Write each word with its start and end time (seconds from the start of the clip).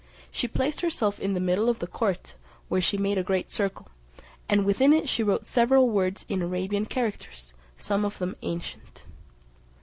She 0.31 0.47
placed 0.47 0.81
herself 0.81 1.19
in 1.19 1.35
the 1.35 1.39
middle 1.39 1.69
of 1.69 1.77
the 1.77 1.85
court, 1.85 2.33
where 2.69 2.81
she 2.81 2.97
made 2.97 3.19
a 3.19 3.23
great 3.23 3.51
circle, 3.51 3.87
and 4.49 4.65
within 4.65 4.93
it 4.93 5.07
she 5.07 5.21
wrote 5.21 5.45
several 5.45 5.91
words 5.91 6.25
in 6.27 6.41
Arabian 6.41 6.87
characters, 6.87 7.53
some 7.77 8.03
of 8.03 8.17
them 8.17 8.35
ancient. 8.41 9.05